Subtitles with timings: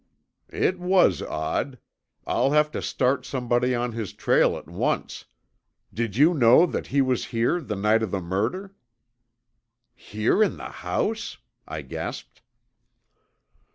[0.49, 1.77] "It was odd.
[2.25, 5.25] I'll have to start somebody on his trail at once.
[5.93, 8.73] Did you know that he was here the night of the murder?"
[9.93, 11.37] "Here in the house?"
[11.67, 12.41] I gasped.